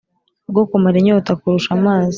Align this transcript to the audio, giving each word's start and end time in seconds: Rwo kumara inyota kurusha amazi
Rwo 0.49 0.63
kumara 0.69 0.95
inyota 1.01 1.31
kurusha 1.39 1.69
amazi 1.77 2.09